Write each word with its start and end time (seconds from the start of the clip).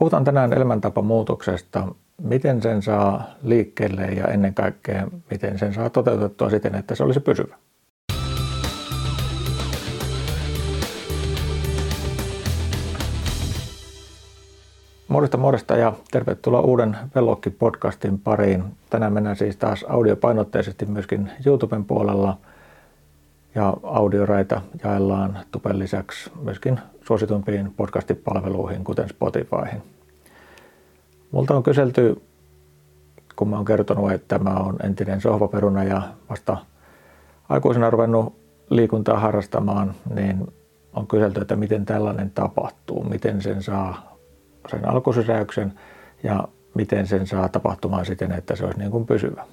Puhutaan 0.00 0.24
tänään 0.24 0.52
elämäntapamuutoksesta, 0.52 1.88
miten 2.22 2.62
sen 2.62 2.82
saa 2.82 3.22
liikkeelle 3.42 4.02
ja 4.02 4.24
ennen 4.24 4.54
kaikkea 4.54 5.06
miten 5.30 5.58
sen 5.58 5.74
saa 5.74 5.90
toteutettua 5.90 6.50
siten, 6.50 6.74
että 6.74 6.94
se 6.94 7.04
olisi 7.04 7.20
pysyvä. 7.20 7.56
Morjesta 15.08 15.36
morjesta 15.36 15.76
ja 15.76 15.92
tervetuloa 16.10 16.60
uuden 16.60 16.96
Vellokki-podcastin 17.14 18.18
pariin. 18.24 18.64
Tänään 18.90 19.12
mennään 19.12 19.36
siis 19.36 19.56
taas 19.56 19.84
audiopainotteisesti 19.88 20.86
myöskin 20.86 21.30
YouTuben 21.46 21.84
puolella 21.84 22.36
ja 23.54 23.76
audioraita 23.82 24.62
jaellaan 24.84 25.38
tupen 25.52 25.78
lisäksi 25.78 26.30
myöskin 26.42 26.80
suositumpiin 27.06 27.74
podcastipalveluihin, 27.76 28.84
kuten 28.84 29.08
Spotifyhin. 29.08 29.82
Multa 31.30 31.56
on 31.56 31.62
kyselty, 31.62 32.22
kun 33.36 33.48
mä 33.48 33.56
oon 33.56 33.64
kertonut, 33.64 34.12
että 34.12 34.38
mä 34.38 34.56
oon 34.56 34.76
entinen 34.82 35.20
sohvaperuna 35.20 35.84
ja 35.84 36.02
vasta 36.30 36.56
aikuisena 37.48 37.90
ruvennut 37.90 38.36
liikuntaa 38.70 39.18
harrastamaan, 39.18 39.94
niin 40.14 40.46
on 40.92 41.06
kyselty, 41.06 41.40
että 41.40 41.56
miten 41.56 41.84
tällainen 41.84 42.30
tapahtuu, 42.30 43.04
miten 43.04 43.42
sen 43.42 43.62
saa 43.62 44.16
sen 44.70 44.88
alkusysäyksen 44.88 45.72
ja 46.22 46.48
miten 46.74 47.06
sen 47.06 47.26
saa 47.26 47.48
tapahtumaan 47.48 48.06
siten, 48.06 48.32
että 48.32 48.56
se 48.56 48.64
olisi 48.64 48.78
niin 48.78 48.90
kuin 48.90 49.06
pysyvä. 49.06 49.44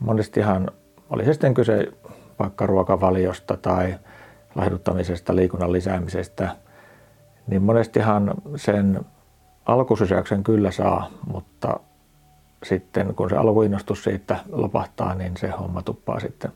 Monestihan 0.00 0.70
oli 1.10 1.24
se 1.24 1.32
sitten 1.32 1.54
kyse 1.54 1.92
vaikka 2.38 2.66
ruokavaliosta 2.66 3.56
tai 3.56 3.94
lahduttamisesta, 4.54 5.36
liikunnan 5.36 5.72
lisäämisestä, 5.72 6.56
niin 7.46 7.62
monestihan 7.62 8.34
sen 8.56 9.00
alkusysäyksen 9.66 10.44
kyllä 10.44 10.70
saa, 10.70 11.10
mutta 11.32 11.80
sitten 12.62 13.14
kun 13.14 13.30
se 13.30 13.36
alkuinnostus 13.36 14.04
siitä 14.04 14.36
lopahtaa, 14.52 15.14
niin 15.14 15.36
se 15.36 15.48
homma 15.48 15.82
tuppaa 15.82 16.20
sitten 16.20 16.52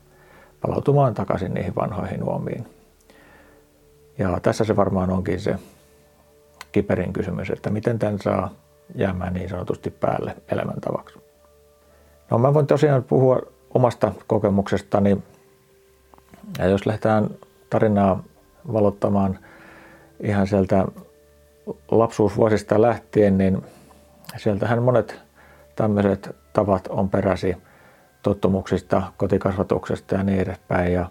palautumaan 0.60 1.14
takaisin 1.14 1.54
niihin 1.54 1.74
vanhoihin 1.74 2.24
uomiin. 2.24 2.66
Ja 4.18 4.40
tässä 4.42 4.64
se 4.64 4.76
varmaan 4.76 5.10
onkin 5.10 5.40
se 5.40 5.56
kiperin 6.72 7.12
kysymys, 7.12 7.50
että 7.50 7.70
miten 7.70 7.98
tämän 7.98 8.18
saa 8.18 8.50
jäämään 8.94 9.34
niin 9.34 9.48
sanotusti 9.48 9.90
päälle 9.90 10.36
elämäntavaksi. 10.48 11.18
No 12.30 12.38
mä 12.38 12.54
voin 12.54 12.66
tosiaan 12.66 13.04
puhua 13.04 13.40
omasta 13.74 14.12
kokemuksestani. 14.26 15.18
Ja 16.60 16.68
jos 16.68 16.86
lähdetään 16.86 17.30
tarinaa 17.70 18.22
valottamaan 18.72 19.38
ihan 20.20 20.46
sieltä 20.46 20.84
lapsuusvuosista 21.90 22.82
lähtien, 22.82 23.38
niin 23.38 23.62
sieltähän 24.36 24.82
monet 24.82 25.20
tämmöiset 25.76 26.36
tavat 26.52 26.88
on 26.88 27.10
peräsi 27.10 27.56
tottumuksista, 28.22 29.02
kotikasvatuksesta 29.16 30.14
ja 30.14 30.22
niin 30.22 30.40
edespäin. 30.40 30.92
Ja 30.92 31.10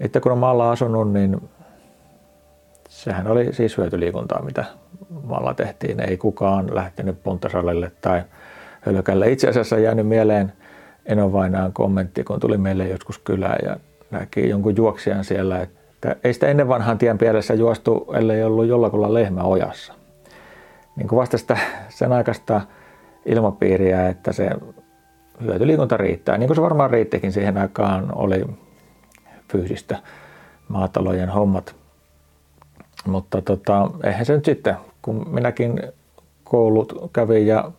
itse 0.00 0.20
kun 0.20 0.32
on 0.32 0.38
maalla 0.38 0.70
asunut, 0.70 1.12
niin 1.12 1.50
sehän 2.88 3.26
oli 3.26 3.52
siis 3.52 3.78
hyötyliikuntaa, 3.78 4.42
mitä 4.42 4.64
maalla 5.24 5.54
tehtiin. 5.54 6.00
Ei 6.00 6.16
kukaan 6.16 6.74
lähtenyt 6.74 7.22
puntasalille 7.22 7.92
tai 8.00 8.22
hölkälle. 8.80 9.30
Itse 9.30 9.48
asiassa 9.48 9.78
jäänyt 9.78 10.06
mieleen 10.06 10.52
Enovainaan 11.06 11.72
kommentti, 11.72 12.24
kun 12.24 12.40
tuli 12.40 12.58
meille 12.58 12.88
joskus 12.88 13.18
kylään 13.18 13.58
ja 13.64 13.76
näki 14.12 14.48
jonkun 14.48 14.76
juoksijan 14.76 15.24
siellä, 15.24 15.60
että 15.60 16.16
ei 16.24 16.34
sitä 16.34 16.48
ennen 16.48 16.68
vanhan 16.68 16.98
tien 16.98 17.18
pielessä 17.18 17.54
juostu, 17.54 18.06
ellei 18.14 18.44
ollut 18.44 18.66
jollakulla 18.66 19.14
lehmä 19.14 19.42
ojassa. 19.42 19.94
Niin 20.96 21.08
kuin 21.08 21.16
vasta 21.16 21.38
sitä 21.38 21.56
sen 21.88 22.12
aikaista 22.12 22.60
ilmapiiriä, 23.26 24.08
että 24.08 24.32
se 24.32 24.50
hyötyliikunta 25.42 25.96
riittää. 25.96 26.38
Niin 26.38 26.46
kuin 26.46 26.56
se 26.56 26.62
varmaan 26.62 26.90
riittikin 26.90 27.32
siihen 27.32 27.58
aikaan, 27.58 28.12
oli 28.14 28.44
fyysistä 29.52 29.98
maatalojen 30.68 31.28
hommat. 31.28 31.74
Mutta 33.06 33.42
tota, 33.42 33.90
eihän 34.04 34.26
se 34.26 34.34
nyt 34.34 34.44
sitten, 34.44 34.76
kun 35.02 35.26
minäkin 35.30 35.82
koulut 36.44 37.10
kävin 37.12 37.46
ja 37.46 37.70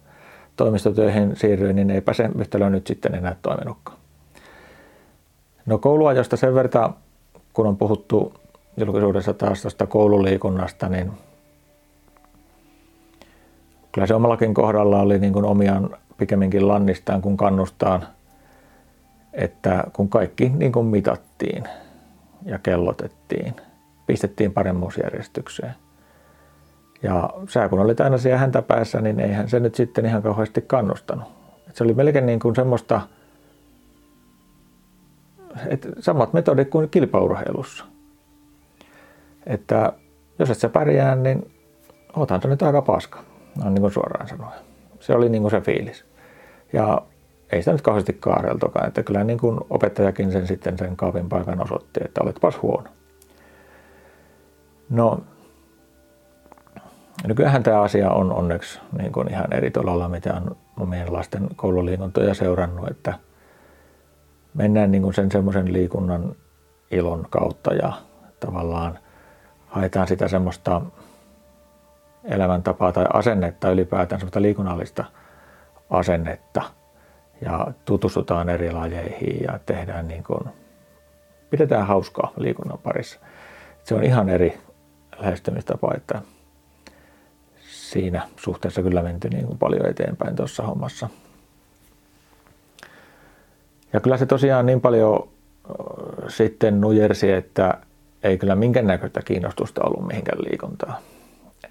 toimistotöihin 0.55 1.35
siirryin, 1.35 1.75
niin 1.75 1.91
eipä 1.91 2.13
se 2.13 2.29
yhtälö 2.39 2.69
nyt 2.69 2.87
sitten 2.87 3.15
enää 3.15 3.35
toiminutkaan. 3.41 4.02
No 5.65 5.77
kouluajosta 5.77 6.37
sen 6.37 6.55
verran, 6.55 6.93
kun 7.53 7.67
on 7.67 7.77
puhuttu 7.77 8.33
julkisuudessa 8.77 9.33
taas 9.33 9.61
tuosta 9.61 9.87
koululiikunnasta, 9.87 10.89
niin 10.89 11.11
kyllä 13.91 14.07
se 14.07 14.15
omallakin 14.15 14.53
kohdalla 14.53 14.99
oli 14.99 15.19
niin 15.19 15.33
kuin 15.33 15.45
omiaan 15.45 15.97
pikemminkin 16.17 16.67
lannistaan 16.67 17.21
kuin 17.21 17.37
kannustaan, 17.37 18.07
että 19.33 19.83
kun 19.93 20.09
kaikki 20.09 20.49
niin 20.49 20.71
kuin 20.71 20.85
mitattiin 20.85 21.63
ja 22.45 22.59
kellotettiin, 22.59 23.55
pistettiin 24.05 24.53
paremmuusjärjestykseen. 24.53 25.75
Ja 27.03 27.29
sä 27.49 27.69
kun 27.69 27.79
olit 27.79 28.01
aina 28.01 28.17
siellä 28.17 28.39
häntä 28.39 28.61
päässä, 28.61 29.01
niin 29.01 29.19
eihän 29.19 29.49
se 29.49 29.59
nyt 29.59 29.75
sitten 29.75 30.05
ihan 30.05 30.23
kauheasti 30.23 30.61
kannustanut. 30.61 31.27
Et 31.69 31.75
se 31.75 31.83
oli 31.83 31.93
melkein 31.93 32.25
niin 32.25 32.39
kuin 32.39 32.55
semmoista, 32.55 33.01
että 35.67 35.89
samat 35.99 36.33
metodit 36.33 36.69
kuin 36.69 36.89
kilpaurheilussa. 36.89 37.85
Että 39.45 39.93
jos 40.39 40.49
et 40.49 40.57
sä 40.57 40.69
pärjää, 40.69 41.15
niin 41.15 41.51
oothan 42.15 42.41
nyt 42.45 42.61
aika 42.61 42.81
paska, 42.81 43.23
no 43.63 43.69
niin 43.69 43.81
kuin 43.81 43.93
suoraan 43.93 44.27
sanoen. 44.27 44.59
Se 44.99 45.13
oli 45.15 45.29
niin 45.29 45.41
kuin 45.41 45.51
se 45.51 45.61
fiilis. 45.61 46.05
Ja 46.73 47.01
ei 47.51 47.61
sitä 47.61 47.71
nyt 47.71 47.81
kauheasti 47.81 48.13
kaareltokaan, 48.13 48.87
että 48.87 49.03
kyllä 49.03 49.23
niin 49.23 49.39
kuin 49.39 49.59
opettajakin 49.69 50.31
sen 50.31 50.47
sitten 50.47 50.77
sen 50.77 50.95
kaapin 50.95 51.29
paikan 51.29 51.63
osoitti, 51.63 51.99
että 52.05 52.21
oletpas 52.23 52.61
huono. 52.61 52.89
No, 54.89 55.19
nykyään 57.27 57.63
tämä 57.63 57.81
asia 57.81 58.11
on 58.11 58.33
onneksi 58.33 58.79
niin 58.97 59.11
kuin 59.11 59.29
ihan 59.31 59.53
eri 59.53 59.71
tolalla, 59.71 60.09
mitä 60.09 60.33
on 60.33 60.55
omien 60.79 61.13
lasten 61.13 61.47
koululiikuntoja 61.55 62.33
seurannut, 62.33 62.91
että 62.91 63.13
mennään 64.53 64.91
niin 64.91 65.01
kuin 65.03 65.13
sen 65.13 65.31
semmoisen 65.31 65.73
liikunnan 65.73 66.35
ilon 66.91 67.27
kautta 67.29 67.73
ja 67.73 67.93
tavallaan 68.39 68.99
haetaan 69.67 70.07
sitä 70.07 70.27
semmoista 70.27 70.81
elämäntapaa 72.23 72.91
tai 72.91 73.05
asennetta 73.13 73.71
ylipäätään, 73.71 74.19
semmoista 74.19 74.41
liikunnallista 74.41 75.05
asennetta 75.89 76.61
ja 77.41 77.67
tutustutaan 77.85 78.49
eri 78.49 78.71
lajeihin 78.71 79.43
ja 79.43 79.59
tehdään 79.65 80.07
niin 80.07 80.23
kuin, 80.23 80.43
pidetään 81.49 81.87
hauskaa 81.87 82.33
liikunnan 82.37 82.79
parissa. 82.83 83.19
Se 83.83 83.95
on 83.95 84.03
ihan 84.03 84.29
eri 84.29 84.57
lähestymistapa, 85.19 85.93
että 85.95 86.21
siinä 87.61 88.27
suhteessa 88.35 88.81
kyllä 88.81 89.03
menty 89.03 89.29
niin 89.29 89.47
kuin 89.47 89.57
paljon 89.57 89.89
eteenpäin 89.89 90.35
tuossa 90.35 90.63
hommassa. 90.63 91.09
Ja 93.93 93.99
kyllä 93.99 94.17
se 94.17 94.25
tosiaan 94.25 94.65
niin 94.65 94.81
paljon 94.81 95.29
sitten 96.27 96.81
nujersi, 96.81 97.31
että 97.31 97.77
ei 98.23 98.37
kyllä 98.37 98.55
minkään 98.55 98.87
näköistä 98.87 99.21
kiinnostusta 99.25 99.81
ollut 99.83 100.07
mihinkään 100.07 100.43
liikuntaa. 100.49 100.99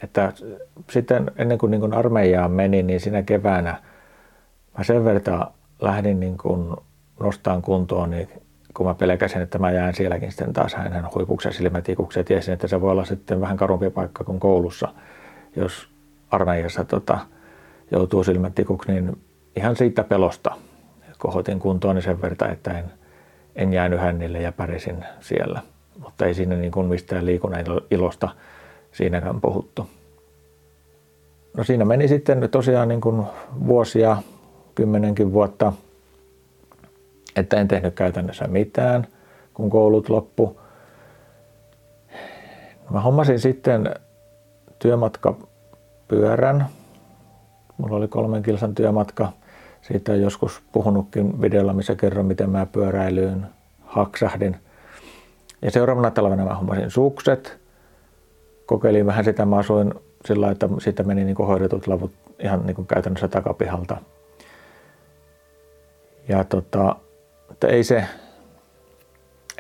Että 0.03 0.33
sitten 0.91 1.31
ennen 1.37 1.59
kuin, 1.59 1.71
niin 1.71 1.81
kuin 1.81 1.94
armeijaan 1.94 2.50
meni, 2.50 2.83
niin 2.83 3.00
siinä 3.00 3.22
keväänä 3.22 3.83
mä 4.78 4.84
sen 4.84 5.05
verran 5.05 5.47
lähdin 5.81 6.21
niin 6.21 6.38
kuin 6.38 6.77
nostaan 7.21 7.62
kuntoon, 7.62 8.10
niin 8.10 8.28
kun 8.75 8.87
mä 8.87 8.94
pelkäsin, 8.94 9.43
että 9.43 9.59
mä 9.59 9.71
jään 9.71 9.94
sielläkin 9.94 10.31
sitten 10.31 10.53
taas 10.53 10.75
hänen 10.75 11.04
huipuksen 11.15 11.53
silmätikuksi 11.53 12.21
ja 12.21 12.25
tiesin, 12.25 12.54
että 12.54 12.69
se 12.69 12.81
voi 12.81 12.91
olla 12.91 13.04
sitten 13.04 13.41
vähän 13.41 13.56
karumpi 13.56 13.91
paikka 13.91 14.25
kuin 14.25 14.41
koulussa, 14.41 14.89
jos 15.56 15.89
armeijassa 16.31 16.84
tota, 16.84 17.19
joutuu 17.91 18.24
silmätikuksi, 18.24 18.92
niin 18.92 19.19
ihan 19.57 19.77
siitä 19.77 20.04
pelosta 20.04 20.57
kohotin 21.22 21.59
kuntoon 21.59 21.95
niin 21.95 22.03
sen 22.03 22.22
verran, 22.22 22.53
että 22.53 22.78
en, 22.78 22.84
en 23.57 23.72
jäänyt 23.72 24.01
hännille 24.01 24.41
ja 24.41 24.53
pärjäsin 24.53 25.04
siellä. 25.21 25.63
Mutta 25.98 26.27
ei 26.27 26.34
siinä 26.34 26.57
niin 26.57 26.72
kuin 26.72 26.86
mistään 26.86 27.27
liikunnan 27.27 27.65
ilosta 27.91 28.28
siinäkään 28.92 29.41
puhuttu. 29.41 29.86
No 31.57 31.65
siinä 31.65 31.84
meni 31.84 32.09
sitten 32.09 32.48
tosiaan 32.51 32.89
niin 32.89 33.01
kuin 33.01 33.27
vuosia, 33.66 34.16
kymmenenkin 34.74 35.33
vuotta 35.33 35.72
että 37.36 37.60
en 37.60 37.69
tehnyt 37.69 37.95
käytännössä 37.95 38.47
mitään, 38.47 39.07
kun 39.54 39.71
koulut 39.71 40.09
loppu. 40.09 40.60
Mä 42.91 43.01
hommasin 43.01 43.41
sitten 43.41 43.95
työmatkapyörän. 44.78 46.66
Mulla 47.77 47.97
oli 47.97 48.09
kolmen 48.09 48.42
kilsan 48.42 48.74
työmatka. 48.74 49.33
Siitä 49.83 50.13
on 50.13 50.21
joskus 50.21 50.63
puhunutkin 50.73 51.41
videolla, 51.41 51.73
missä 51.73 51.95
kerron, 51.95 52.27
miten 52.27 52.51
mä 52.51 52.67
pyöräilyyn 52.67 53.47
haksahdin. 53.81 54.57
Ja 55.63 55.71
seuraavana 55.71 56.11
talvena 56.11 56.45
mä 56.45 56.55
hommasin 56.55 56.91
sukset. 56.91 57.59
Kokeilin 58.67 59.07
vähän 59.07 59.25
sitä, 59.25 59.45
mä 59.45 59.57
asuin 59.57 59.95
sillä 60.25 60.51
että 60.51 60.69
siitä 60.79 61.03
meni 61.03 61.25
niin 61.25 61.37
hoidetut 61.37 61.87
lavut 61.87 62.13
ihan 62.39 62.67
niin 62.67 62.87
käytännössä 62.87 63.29
takapihalta. 63.29 63.97
Ja 66.29 66.45
tota, 66.45 66.97
että 67.51 67.69
ei 67.69 67.84
se, 67.84 68.05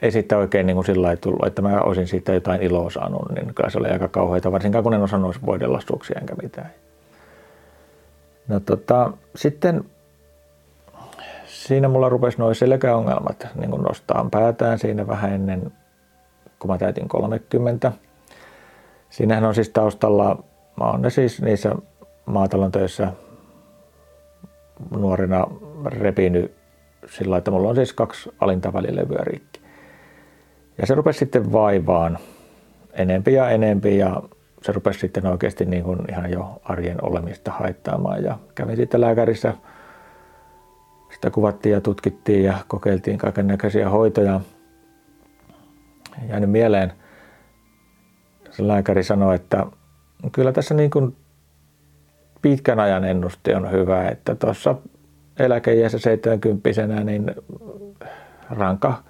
ei 0.02 0.10
siitä 0.10 0.38
oikein 0.38 0.66
niin 0.66 0.74
kuin 0.74 0.86
sillä 0.86 1.16
tullut, 1.16 1.46
että 1.46 1.62
mä 1.62 1.80
olisin 1.80 2.06
siitä 2.06 2.34
jotain 2.34 2.62
iloa 2.62 2.90
saanut, 2.90 3.22
niin 3.34 3.54
kyllä 3.54 3.70
se 3.70 3.78
oli 3.78 3.88
aika 3.88 4.08
kauheita, 4.08 4.52
varsinkaan 4.52 4.84
kun 4.84 4.94
en 4.94 5.02
osannut 5.02 5.46
voidella 5.46 5.80
suksia 5.88 6.20
enkä 6.20 6.34
mitään. 6.42 6.70
No 8.48 8.60
tota, 8.60 9.12
sitten 9.36 9.84
siinä 11.66 11.88
mulla 11.88 12.08
rupesi 12.08 12.38
noin 12.38 12.54
selkäongelmat 12.54 13.46
niin 13.54 13.70
kuin 13.70 13.82
nostaa 13.82 14.28
päätään 14.30 14.78
siinä 14.78 15.06
vähän 15.06 15.32
ennen, 15.32 15.72
kun 16.58 16.70
mä 16.70 16.78
täytin 16.78 17.08
30. 17.08 17.92
Siinähän 19.10 19.44
on 19.44 19.54
siis 19.54 19.68
taustalla, 19.68 20.44
mä 20.80 20.84
oon 20.84 21.02
ne 21.02 21.10
siis 21.10 21.42
niissä 21.42 21.74
maatalon 22.26 22.72
töissä 22.72 23.12
nuorina 24.90 25.46
repinyt 25.86 26.54
sillä 27.06 27.36
että 27.36 27.50
mulla 27.50 27.68
on 27.68 27.74
siis 27.74 27.92
kaksi 27.92 28.30
alinta 28.40 28.72
välilevyä 28.72 29.20
rikki. 29.24 29.60
Ja 30.78 30.86
se 30.86 30.94
rupesi 30.94 31.18
sitten 31.18 31.52
vaivaan 31.52 32.18
enempi 32.92 33.32
ja 33.32 33.50
enempi 33.50 33.98
ja 33.98 34.22
se 34.62 34.72
rupesi 34.72 34.98
sitten 34.98 35.26
oikeasti 35.26 35.64
niin 35.64 35.84
kuin 35.84 35.98
ihan 36.08 36.30
jo 36.30 36.60
arjen 36.64 37.04
olemista 37.04 37.50
haittaamaan. 37.50 38.24
Ja 38.24 38.38
kävin 38.54 38.76
sitten 38.76 39.00
lääkärissä, 39.00 39.54
sitä 41.14 41.30
kuvattiin 41.30 41.72
ja 41.72 41.80
tutkittiin 41.80 42.44
ja 42.44 42.58
kokeiltiin 42.68 43.18
kaiken 43.18 43.46
näköisiä 43.46 43.88
hoitoja. 43.88 44.40
Jäänyt 46.28 46.50
mieleen, 46.50 46.92
se 48.50 48.68
lääkäri 48.68 49.02
sanoi, 49.02 49.34
että 49.34 49.66
kyllä 50.32 50.52
tässä 50.52 50.74
niin 50.74 50.90
kuin 50.90 51.16
pitkän 52.42 52.80
ajan 52.80 53.04
ennuste 53.04 53.56
on 53.56 53.70
hyvä, 53.70 54.08
että 54.08 54.34
tuossa 54.34 54.74
eläkeiässä 55.38 55.98
70 55.98 56.86
niin 57.04 57.34
ranka 58.50 59.02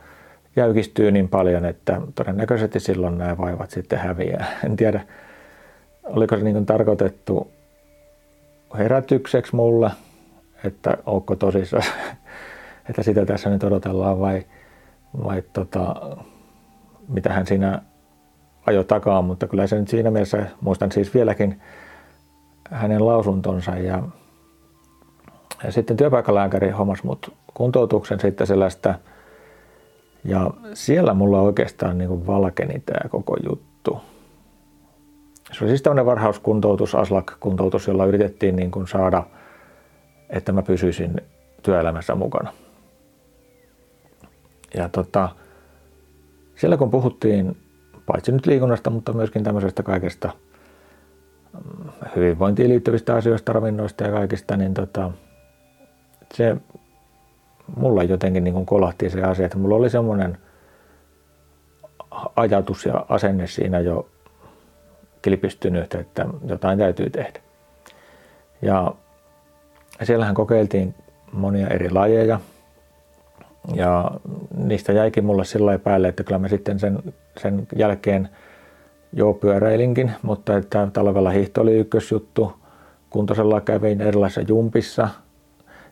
jäykistyy 0.56 1.10
niin 1.10 1.28
paljon, 1.28 1.64
että 1.64 2.00
todennäköisesti 2.14 2.80
silloin 2.80 3.18
nämä 3.18 3.38
vaivat 3.38 3.70
sitten 3.70 3.98
häviää. 3.98 4.46
En 4.64 4.76
tiedä, 4.76 5.00
oliko 6.04 6.36
se 6.36 6.42
niin 6.42 6.54
kuin 6.54 6.66
tarkoitettu 6.66 7.50
herätykseksi 8.78 9.56
mulle, 9.56 9.90
että 10.64 10.98
onko 11.06 11.36
tosissaan, 11.36 11.84
että 12.88 13.02
sitä 13.02 13.26
tässä 13.26 13.50
nyt 13.50 13.64
odotellaan 13.64 14.20
vai, 14.20 14.46
vai 15.24 15.42
tota, 15.52 16.16
mitä 17.08 17.32
hän 17.32 17.46
siinä 17.46 17.82
ajo 18.66 18.84
takaa, 18.84 19.22
mutta 19.22 19.46
kyllä 19.46 19.66
se 19.66 19.80
nyt 19.80 19.88
siinä 19.88 20.10
mielessä, 20.10 20.46
muistan 20.60 20.92
siis 20.92 21.14
vieläkin 21.14 21.60
hänen 22.70 23.06
lausuntonsa 23.06 23.70
ja, 23.70 24.02
ja 25.64 25.72
sitten 25.72 25.96
työpaikalääkäri 25.96 26.70
hommas 26.70 27.02
mut 27.02 27.34
kuntoutuksen 27.54 28.20
sitten 28.20 28.46
sellaista 28.46 28.94
ja 30.24 30.50
siellä 30.74 31.14
mulla 31.14 31.40
oikeastaan 31.40 31.98
niin 31.98 32.08
kuin 32.08 32.26
valkeni 32.26 32.82
tämä 32.86 33.08
koko 33.08 33.36
juttu. 33.48 34.00
Se 35.52 35.64
oli 35.64 35.70
siis 35.70 35.82
tämmöinen 35.82 36.06
varhauskuntoutus, 36.06 36.94
ASLAK-kuntoutus, 36.94 37.86
jolla 37.88 38.06
yritettiin 38.06 38.56
niin 38.56 38.70
kuin 38.70 38.88
saada, 38.88 39.22
että 40.32 40.52
mä 40.52 40.62
pysyisin 40.62 41.20
työelämässä 41.62 42.14
mukana. 42.14 42.52
Ja 44.74 44.88
tota, 44.88 45.28
siellä 46.54 46.76
kun 46.76 46.90
puhuttiin 46.90 47.56
paitsi 48.06 48.32
nyt 48.32 48.46
liikunnasta, 48.46 48.90
mutta 48.90 49.12
myöskin 49.12 49.44
tämmöisestä 49.44 49.82
kaikesta 49.82 50.30
mm, 51.52 51.90
hyvinvointiin 52.16 52.68
liittyvistä 52.68 53.14
asioista, 53.14 53.52
ravinnoista 53.52 54.04
ja 54.04 54.12
kaikista, 54.12 54.56
niin 54.56 54.74
tota, 54.74 55.10
se 56.34 56.56
mulla 57.76 58.02
jotenkin 58.02 58.44
niin 58.44 58.66
kolahti 58.66 59.10
se 59.10 59.22
asia, 59.22 59.46
että 59.46 59.58
mulla 59.58 59.74
oli 59.74 59.90
semmoinen 59.90 60.38
ajatus 62.36 62.86
ja 62.86 63.06
asenne 63.08 63.46
siinä 63.46 63.80
jo 63.80 64.08
kilpistynyt, 65.22 65.94
että 65.94 66.26
jotain 66.46 66.78
täytyy 66.78 67.10
tehdä. 67.10 67.40
Ja 68.62 68.94
siellähän 70.02 70.34
kokeiltiin 70.34 70.94
monia 71.32 71.68
eri 71.68 71.90
lajeja 71.90 72.40
ja 73.74 74.10
niistä 74.56 74.92
jäikin 74.92 75.24
mulle 75.24 75.44
sillä 75.44 75.78
päälle, 75.78 76.08
että 76.08 76.24
kyllä 76.24 76.38
mä 76.38 76.48
sitten 76.48 76.78
sen, 76.78 76.98
sen 77.40 77.66
jälkeen 77.76 78.28
jo 79.12 79.32
pyöräilinkin, 79.32 80.12
mutta 80.22 80.56
että 80.56 80.88
talvella 80.92 81.30
hiihto 81.30 81.60
oli 81.60 81.78
ykkösjuttu. 81.78 82.52
Kuntosella 83.10 83.60
kävin 83.60 84.00
erilaisissa 84.00 84.40
jumpissa, 84.40 85.08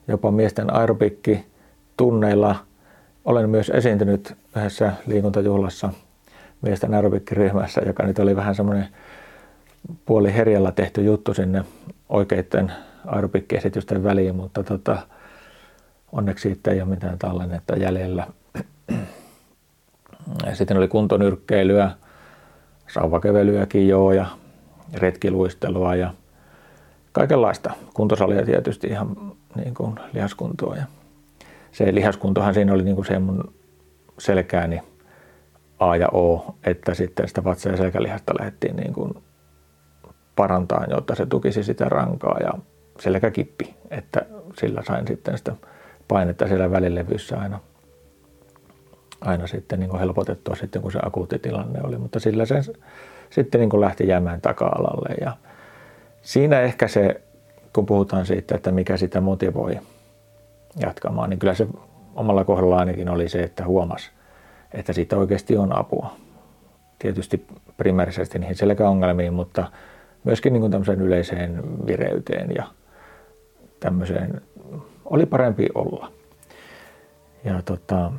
jopa 0.08 0.30
miesten 0.30 0.74
aerobikki 0.74 1.46
tunneilla. 1.96 2.56
Olen 3.24 3.50
myös 3.50 3.70
esiintynyt 3.70 4.36
yhdessä 4.56 4.92
liikuntajuhlassa 5.06 5.92
miesten 6.62 6.94
aerobikkiryhmässä, 6.94 7.80
joka 7.86 8.02
nyt 8.02 8.18
oli 8.18 8.36
vähän 8.36 8.54
semmoinen 8.54 8.88
puoli 10.06 10.34
herjalla 10.34 10.72
tehty 10.72 11.02
juttu 11.02 11.34
sinne 11.34 11.64
oikeiden 12.08 12.72
aerobikkiesitysten 13.06 14.04
väliin, 14.04 14.36
mutta 14.36 14.62
tota, 14.62 14.98
onneksi 16.12 16.42
siitä 16.42 16.70
ei 16.70 16.80
ole 16.80 16.90
mitään 16.90 17.18
tallennetta 17.18 17.76
jäljellä. 17.76 18.26
Sitten 20.52 20.76
oli 20.76 20.88
kuntonyrkkeilyä, 20.88 21.90
sauvakevelyäkin 22.88 23.88
joo 23.88 24.12
ja 24.12 24.26
retkiluistelua 24.94 25.94
ja 25.94 26.14
kaikenlaista. 27.12 27.70
Kuntosalia 27.94 28.44
tietysti 28.44 28.86
ihan 28.86 29.16
niin 29.56 29.74
kuin 29.74 29.94
lihaskuntoa. 30.12 30.76
Ja 30.76 30.84
se 31.72 31.94
lihaskuntohan 31.94 32.54
siinä 32.54 32.72
oli 32.72 32.82
niin 32.82 32.96
kuin 32.96 33.06
se 33.06 33.18
mun 33.18 33.54
selkääni 34.18 34.80
A 35.78 35.96
ja 35.96 36.08
O, 36.08 36.54
että 36.64 36.94
sitten 36.94 37.28
sitä 37.28 37.44
vatsa- 37.44 37.68
ja 37.70 37.76
selkälihasta 37.76 38.34
lähdettiin 38.38 38.76
niin 38.76 38.92
kuin 38.92 39.14
parantaa, 40.36 40.84
jotta 40.90 41.14
se 41.14 41.26
tukisi 41.26 41.62
sitä 41.62 41.84
rankaa 41.84 42.36
ja 42.40 42.52
selkäkippi, 43.00 43.74
että 43.90 44.26
sillä 44.60 44.82
sain 44.86 45.06
sitten 45.06 45.38
sitä 45.38 45.52
painetta 46.08 46.48
siellä 46.48 46.70
välilevyssä 46.70 47.38
aina, 47.38 47.60
aina 49.20 49.46
sitten 49.46 49.80
niin 49.80 49.90
kuin 49.90 50.00
helpotettua 50.00 50.54
sitten, 50.54 50.82
kun 50.82 50.92
se 50.92 50.98
akuutti 51.02 51.38
tilanne 51.38 51.80
oli, 51.82 51.98
mutta 51.98 52.20
sillä 52.20 52.46
se 52.46 52.62
sitten 53.30 53.60
niin 53.60 53.70
kuin 53.70 53.80
lähti 53.80 54.08
jäämään 54.08 54.40
taka-alalle 54.40 55.14
ja 55.20 55.36
siinä 56.22 56.60
ehkä 56.60 56.88
se, 56.88 57.20
kun 57.72 57.86
puhutaan 57.86 58.26
siitä, 58.26 58.54
että 58.54 58.72
mikä 58.72 58.96
sitä 58.96 59.20
motivoi 59.20 59.78
jatkamaan, 60.80 61.30
niin 61.30 61.38
kyllä 61.38 61.54
se 61.54 61.66
omalla 62.14 62.44
kohdalla 62.44 62.76
ainakin 62.76 63.08
oli 63.08 63.28
se, 63.28 63.42
että 63.42 63.64
huomas, 63.64 64.10
että 64.74 64.92
siitä 64.92 65.16
oikeasti 65.16 65.56
on 65.56 65.78
apua. 65.78 66.16
Tietysti 66.98 67.46
primäärisesti 67.76 68.38
niihin 68.38 68.56
selkäongelmiin, 68.56 69.34
mutta 69.34 69.66
myöskin 70.24 70.52
niin 70.52 70.60
kuin 70.60 70.70
tämmöiseen 70.70 71.00
yleiseen 71.00 71.62
vireyteen 71.86 72.50
ja 72.54 72.64
tämmöiseen 73.80 74.40
oli 75.04 75.26
parempi 75.26 75.68
olla. 75.74 76.12
Ja 77.44 77.62
tota, 77.62 78.12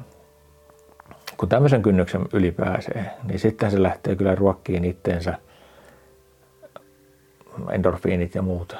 kun 1.37 1.49
tämmöisen 1.49 1.81
kynnyksen 1.81 2.21
yli 2.33 2.51
pääsee, 2.51 3.11
niin 3.23 3.39
sitten 3.39 3.71
se 3.71 3.83
lähtee 3.83 4.15
kyllä 4.15 4.35
ruokkiin 4.35 4.85
itteensä 4.85 5.37
endorfiinit 7.71 8.35
ja 8.35 8.41
muut 8.41 8.75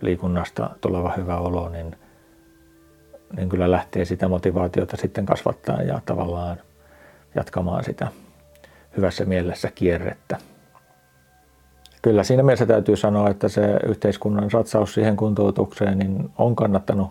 liikunnasta 0.00 0.70
tuleva 0.80 1.12
hyvä 1.16 1.38
olo, 1.38 1.68
niin, 1.68 1.96
niin 3.36 3.48
kyllä 3.48 3.70
lähtee 3.70 4.04
sitä 4.04 4.28
motivaatiota 4.28 4.96
sitten 4.96 5.26
kasvattaa 5.26 5.82
ja 5.82 6.00
tavallaan 6.06 6.56
jatkamaan 7.34 7.84
sitä 7.84 8.08
hyvässä 8.96 9.24
mielessä 9.24 9.70
kierrettä 9.74 10.38
kyllä 12.06 12.22
siinä 12.22 12.42
mielessä 12.42 12.66
täytyy 12.66 12.96
sanoa, 12.96 13.30
että 13.30 13.48
se 13.48 13.76
yhteiskunnan 13.86 14.50
satsaus 14.50 14.94
siihen 14.94 15.16
kuntoutukseen 15.16 15.98
niin 15.98 16.30
on 16.38 16.56
kannattanut 16.56 17.10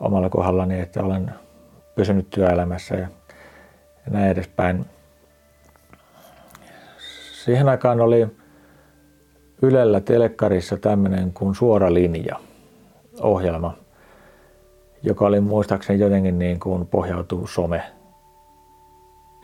omalla 0.00 0.28
kohdallani, 0.30 0.80
että 0.80 1.02
olen 1.02 1.30
pysynyt 1.94 2.30
työelämässä 2.30 2.94
ja, 2.94 3.08
näin 4.10 4.30
edespäin. 4.30 4.86
Siihen 7.44 7.68
aikaan 7.68 8.00
oli 8.00 8.26
Ylellä 9.62 10.00
telekkarissa 10.00 10.76
tämmöinen 10.76 11.32
kuin 11.32 11.54
Suora 11.54 11.94
linja 11.94 12.36
ohjelma, 13.20 13.76
joka 15.02 15.26
oli 15.26 15.40
muistaakseni 15.40 16.00
jotenkin 16.00 16.38
niin 16.38 16.60
kuin 16.60 16.86
pohjautuu 16.86 17.46
some 17.46 17.82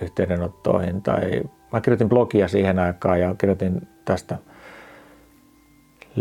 yhteydenottoihin. 0.03 1.03
Tai 1.03 1.43
mä 1.73 1.81
kirjoitin 1.81 2.09
blogia 2.09 2.49
siihen 2.49 2.79
aikaan 2.79 3.21
ja 3.21 3.35
kirjoitin 3.39 3.89
tästä 4.05 4.39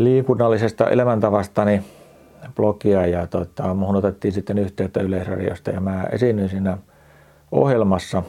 liikunnallisesta 0.04 0.89
elämäntavastani 0.89 1.84
blogia 2.56 3.06
ja 3.08 3.27
tota, 3.27 3.74
muhun 3.74 3.96
otettiin 3.96 4.32
sitten 4.32 4.58
yhteyttä 4.58 5.00
Yleisradiosta 5.01 5.72
ja 5.72 5.82
mä 5.82 6.04
esiinnyin 6.12 6.50
siinä 6.50 6.77
ohjelmassa. 7.51 8.24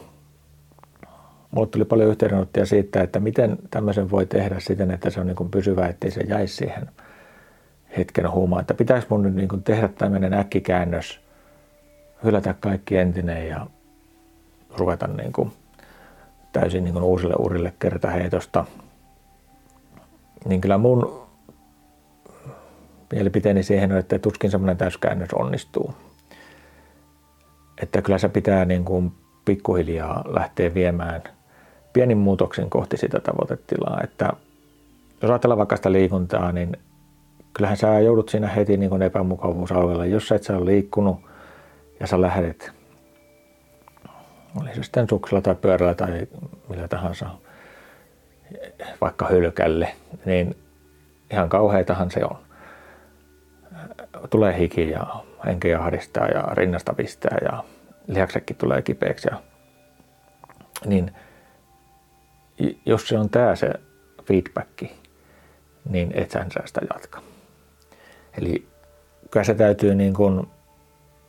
mulle 1.51 1.67
tuli 1.67 1.85
paljon 1.85 2.09
yhteydenottoja 2.09 2.65
siitä, 2.65 3.01
että 3.01 3.19
miten 3.19 3.57
tämmöisen 3.71 4.11
voi 4.11 4.25
tehdä 4.25 4.59
siten, 4.59 4.91
että 4.91 5.09
se 5.09 5.19
on 5.19 5.27
niin 5.27 5.51
pysyvä, 5.51 5.87
ettei 5.87 6.11
se 6.11 6.21
jäisi 6.21 6.55
siihen 6.55 6.89
hetken 7.97 8.31
huumaan. 8.31 8.61
Että 8.61 8.73
pitäisi 8.73 9.07
mun 9.09 9.23
nyt 9.23 9.35
niin 9.35 9.63
tehdä 9.63 9.87
tämmöinen 9.87 10.33
äkkikäännös, 10.33 11.19
hylätä 12.23 12.55
kaikki 12.59 12.97
entinen 12.97 13.47
ja 13.47 13.67
ruveta 14.77 15.07
niin 15.07 15.33
kuin 15.33 15.51
täysin 16.51 16.83
niin 16.83 16.93
kuin 16.93 17.03
uusille 17.03 17.35
urille 17.39 17.73
kertaheitosta. 17.79 18.65
Niin 20.45 20.61
kyllä 20.61 20.77
mun 20.77 21.18
mielipiteeni 23.11 23.63
siihen 23.63 23.91
on, 23.91 23.97
että 23.97 24.19
tuskin 24.19 24.51
semmoinen 24.51 24.77
täyskäännös 24.77 25.29
onnistuu. 25.33 25.93
Että 27.81 28.01
kyllä 28.01 28.17
se 28.17 28.29
pitää 28.29 28.65
niin 28.65 28.85
kuin 28.85 29.11
pikkuhiljaa 29.45 30.23
lähteä 30.27 30.73
viemään 30.73 31.23
pienin 31.93 32.17
muutoksen 32.17 32.69
kohti 32.69 32.97
sitä 32.97 33.19
tavoitetilaa. 33.19 34.01
Että 34.03 34.33
jos 35.21 35.31
ajatellaan 35.31 35.57
vaikka 35.57 35.75
sitä 35.75 35.91
liikuntaa, 35.91 36.51
niin 36.51 36.77
kyllähän 37.53 37.77
sä 37.77 37.99
joudut 37.99 38.29
siinä 38.29 38.47
heti 38.47 38.77
niin 38.77 38.89
kuin 38.89 39.01
epämukavuusalueella. 39.01 40.05
Jos 40.05 40.27
sä 40.27 40.35
et 40.35 40.43
sä 40.43 40.57
ole 40.57 40.65
liikkunut 40.65 41.19
ja 41.99 42.07
sä 42.07 42.21
lähdet, 42.21 42.71
oli 44.61 44.75
se 44.75 44.83
sitten 44.83 45.09
suksella 45.09 45.41
tai 45.41 45.55
pyörällä 45.55 45.93
tai 45.93 46.27
millä 46.69 46.87
tahansa, 46.87 47.29
vaikka 49.01 49.27
hylkälle, 49.27 49.95
niin 50.25 50.55
ihan 51.31 51.49
kauheitahan 51.49 52.11
se 52.11 52.25
on. 52.25 52.48
Tulee 54.29 54.57
hiki 54.57 54.89
ja 54.89 55.23
henkeä 55.45 55.79
ahdistaa 55.79 56.27
ja 56.27 56.41
rinnasta 56.53 56.93
pistää 56.93 57.37
ja 57.41 57.63
lihaksetkin 58.07 58.55
tulee 58.55 58.81
kipeäksi. 58.81 59.27
Ja, 59.31 59.41
niin 60.85 61.11
jos 62.85 63.07
se 63.07 63.17
on 63.17 63.29
tämä 63.29 63.55
se 63.55 63.69
feedback, 64.25 64.83
niin 65.89 66.11
et 66.13 66.31
sä 66.31 66.45
sitä 66.65 66.81
jatka. 66.93 67.21
Eli 68.37 68.67
kyllä 69.31 69.43
se 69.43 69.53
täytyy 69.53 69.95
niin 69.95 70.13
kuin, 70.13 70.47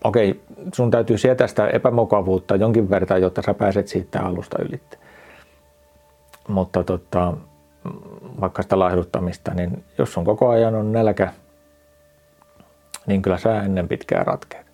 okei, 0.04 0.40
sun 0.74 0.90
täytyy 0.90 1.18
sietää 1.18 1.46
sitä 1.46 1.66
epämukavuutta 1.66 2.56
jonkin 2.56 2.90
verran, 2.90 3.22
jotta 3.22 3.42
sä 3.42 3.54
pääset 3.54 3.88
siitä 3.88 4.22
alusta 4.22 4.62
yli. 4.62 4.80
Mutta 6.48 6.84
tota, 6.84 7.34
vaikka 8.40 8.62
sitä 8.62 8.78
laihduttamista, 8.78 9.54
niin 9.54 9.84
jos 9.98 10.18
on 10.18 10.24
koko 10.24 10.48
ajan 10.48 10.74
on 10.74 10.92
nälkä, 10.92 11.32
niin 13.10 13.22
kyllä 13.22 13.38
sä 13.38 13.62
ennen 13.62 13.88
pitkään 13.88 14.26
ratkeet. 14.26 14.66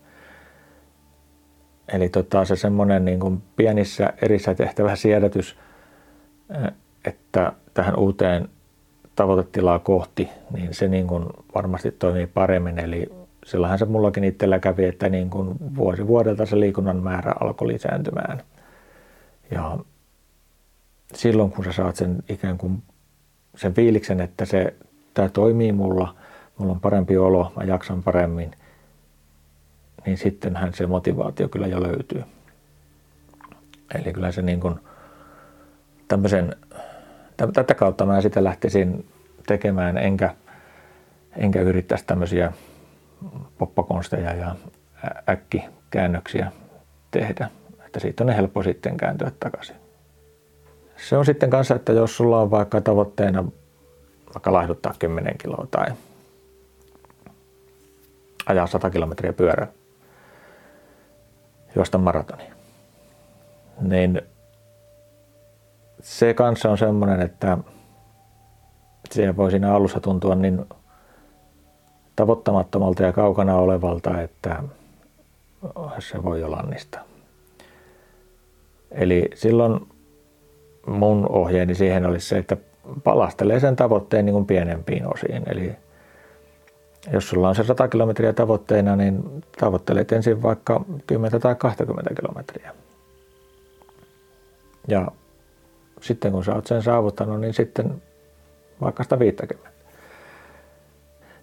Eli 1.88 2.08
tota, 2.08 2.44
se 2.44 2.56
semmoinen 2.56 3.04
niin 3.04 3.20
kuin 3.20 3.42
pienissä 3.56 4.12
erissä 4.22 4.54
tehtävä 4.54 4.96
siedätys, 4.96 5.56
että 7.04 7.52
tähän 7.74 7.98
uuteen 7.98 8.48
tavoitetilaa 9.16 9.78
kohti, 9.78 10.28
niin 10.52 10.74
se 10.74 10.88
niin 10.88 11.06
kuin 11.06 11.24
varmasti 11.54 11.90
toimii 11.90 12.26
paremmin. 12.26 12.78
Eli 12.78 13.12
silloinhan 13.46 13.78
se 13.78 13.84
mullakin 13.84 14.24
itsellä 14.24 14.58
kävi, 14.58 14.84
että 14.84 15.08
niin 15.08 15.30
kuin 15.30 15.54
vuosi 15.76 16.06
vuodelta 16.06 16.46
se 16.46 16.60
liikunnan 16.60 16.96
määrä 16.96 17.34
alkoi 17.40 17.68
lisääntymään. 17.68 18.42
Ja 19.50 19.78
silloin 21.14 21.50
kun 21.50 21.64
sä 21.64 21.72
saat 21.72 21.96
sen 21.96 22.16
ikään 22.28 22.58
kuin 22.58 22.82
sen 23.56 23.74
fiiliksen, 23.74 24.20
että 24.20 24.44
se, 24.44 24.74
tämä 25.14 25.28
toimii 25.28 25.72
mulla, 25.72 26.14
mulla 26.58 26.72
on 26.72 26.80
parempi 26.80 27.16
olo, 27.16 27.52
mä 27.56 27.64
jaksan 27.64 28.02
paremmin, 28.02 28.50
niin 30.06 30.18
sittenhän 30.18 30.74
se 30.74 30.86
motivaatio 30.86 31.48
kyllä 31.48 31.66
jo 31.66 31.82
löytyy. 31.82 32.24
Eli 33.94 34.12
kyllä 34.12 34.32
se 34.32 34.42
niin 34.42 34.60
kuin 34.60 34.74
tämmöisen 36.08 36.56
tätä 37.36 37.74
kautta 37.74 38.06
mä 38.06 38.20
sitä 38.20 38.44
lähtisin 38.44 39.08
tekemään, 39.46 39.98
enkä, 39.98 40.34
enkä 41.36 41.60
yrittäisi 41.60 42.04
tämmöisiä 42.06 42.52
poppakonsteja 43.58 44.34
ja 44.34 44.56
äkkikäännöksiä 45.28 46.52
tehdä. 47.10 47.50
Että 47.86 48.00
siitä 48.00 48.24
on 48.24 48.30
helppo 48.30 48.62
sitten 48.62 48.96
kääntyä 48.96 49.32
takaisin. 49.40 49.76
Se 50.96 51.16
on 51.16 51.26
sitten 51.26 51.50
kanssa, 51.50 51.74
että 51.74 51.92
jos 51.92 52.16
sulla 52.16 52.40
on 52.40 52.50
vaikka 52.50 52.80
tavoitteena 52.80 53.44
vaikka 54.34 54.52
laihduttaa 54.52 54.94
10 54.98 55.38
kiloa 55.38 55.66
tai 55.70 55.86
ajaa 58.46 58.66
100 58.66 58.90
kilometriä 58.90 59.32
pyörä, 59.32 59.66
juosta 61.74 61.98
maratoni, 61.98 62.44
niin 63.80 64.22
se 66.00 66.34
kanssa 66.34 66.70
on 66.70 66.78
semmoinen, 66.78 67.20
että 67.20 67.58
se 69.10 69.36
voi 69.36 69.50
siinä 69.50 69.74
alussa 69.74 70.00
tuntua 70.00 70.34
niin 70.34 70.64
tavoittamattomalta 72.16 73.02
ja 73.02 73.12
kaukana 73.12 73.56
olevalta, 73.56 74.20
että 74.20 74.62
se 75.98 76.22
voi 76.22 76.40
jo 76.40 76.50
lannista. 76.50 76.98
Eli 78.90 79.30
silloin 79.34 79.88
mun 80.86 81.26
ohjeeni 81.28 81.74
siihen 81.74 82.06
olisi 82.06 82.28
se, 82.28 82.38
että 82.38 82.56
palastelee 83.04 83.60
sen 83.60 83.76
tavoitteen 83.76 84.24
niin 84.24 84.34
kuin 84.34 84.46
pienempiin 84.46 85.14
osiin. 85.14 85.42
Eli 85.46 85.76
jos 87.12 87.28
sulla 87.28 87.48
on 87.48 87.54
se 87.54 87.64
100 87.64 87.88
kilometriä 87.88 88.32
tavoitteena, 88.32 88.96
niin 88.96 89.44
tavoittelet 89.58 90.12
ensin 90.12 90.42
vaikka 90.42 90.84
10 91.06 91.40
tai 91.40 91.54
20 91.54 92.14
kilometriä. 92.14 92.74
Ja 94.88 95.08
sitten 96.00 96.32
kun 96.32 96.44
sä 96.44 96.54
oot 96.54 96.66
sen 96.66 96.82
saavuttanut, 96.82 97.40
niin 97.40 97.54
sitten 97.54 98.02
vaikka 98.80 99.02
150. 99.02 99.70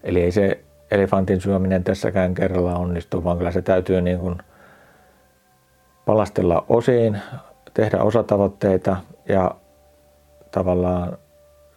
Eli 0.03 0.21
ei 0.21 0.31
se 0.31 0.63
elefantin 0.91 1.41
syöminen 1.41 1.83
tässäkään 1.83 2.33
kerralla 2.33 2.75
onnistu, 2.75 3.23
vaan 3.23 3.37
kyllä 3.37 3.51
se 3.51 3.61
täytyy 3.61 4.01
niin 4.01 4.19
kuin 4.19 4.37
palastella 6.05 6.65
osiin, 6.69 7.21
tehdä 7.73 8.03
osatavoitteita 8.03 8.97
ja 9.29 9.55
tavallaan 10.51 11.17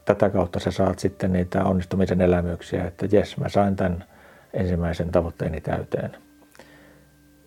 tätä 0.06 0.30
kautta 0.30 0.60
sä 0.60 0.70
saat 0.70 0.98
sitten 0.98 1.32
niitä 1.32 1.64
onnistumisen 1.64 2.20
elämyksiä, 2.20 2.84
että 2.84 3.06
jes, 3.12 3.36
mä 3.36 3.48
sain 3.48 3.76
tämän 3.76 4.04
ensimmäisen 4.54 5.10
tavoitteeni 5.10 5.60
täyteen, 5.60 6.16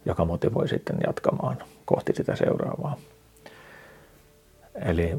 joka 0.06 0.26
motivoi 0.26 0.68
sitten 0.68 0.98
jatkamaan 1.08 1.58
kohti 1.86 2.14
sitä 2.16 2.36
seuraavaa. 2.36 2.98
Eli 4.76 5.18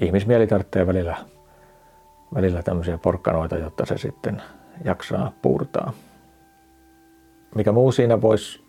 ihmismieli 0.00 0.46
tarvitsee 0.46 0.86
välillä, 0.86 1.16
välillä 2.34 2.62
tämmöisiä 2.62 2.98
porkkanoita, 2.98 3.56
jotta 3.56 3.86
se 3.86 3.98
sitten 3.98 4.42
jaksaa 4.84 5.32
puurtaa. 5.42 5.92
Mikä 7.54 7.72
muu 7.72 7.92
siinä 7.92 8.20
voisi 8.22 8.60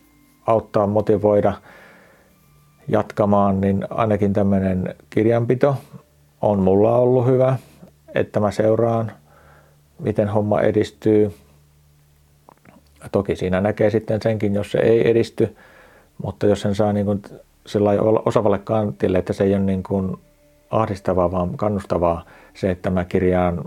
auttaa 0.48 0.88
motivoida 0.88 1.54
jatkamaan, 2.88 3.62
niin 3.62 3.86
ainakin 3.90 4.34
tämmöinen 4.34 4.96
kirjanpito 5.10 5.78
on 6.44 6.60
mulla 6.60 6.98
ollut 6.98 7.26
hyvä, 7.26 7.58
että 8.16 8.40
mä 8.40 8.52
seuraan, 8.52 9.12
miten 10.00 10.28
homma 10.28 10.62
edistyy. 10.62 11.34
Toki 13.12 13.36
siinä 13.36 13.62
näkee 13.62 13.90
sitten 13.90 14.22
senkin, 14.22 14.54
jos 14.54 14.72
se 14.72 14.78
ei 14.78 15.10
edisty, 15.10 15.56
mutta 16.24 16.48
jos 16.48 16.62
sen 16.62 16.76
saa 16.76 16.94
niin 16.94 17.06
kuin 17.06 17.22
osavalle 18.26 18.60
kantille, 18.60 19.18
että 19.18 19.34
se 19.34 19.44
ei 19.44 19.54
ole 19.54 19.60
niin 19.60 19.84
kuin 19.84 20.18
ahdistavaa, 20.70 21.32
vaan 21.32 21.58
kannustavaa 21.58 22.26
se, 22.54 22.72
että 22.72 22.90
mä 22.90 23.06
kirjaan 23.06 23.66